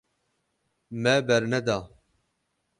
Me 1.01 1.13
berneda. 1.27 1.77